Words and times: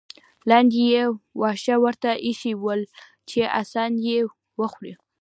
لاندې 0.49 0.79
یې 0.93 1.03
واښه 1.39 1.75
ورته 1.83 2.11
اېښي 2.25 2.53
ول 2.63 2.81
چې 3.29 3.39
اسان 3.61 3.91
یې 4.07 4.19
وخوري. 4.59 4.93